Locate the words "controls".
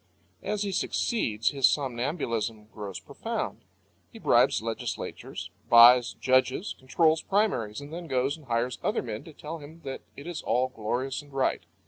6.79-7.21